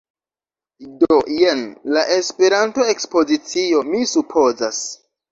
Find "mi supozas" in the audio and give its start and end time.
3.91-4.81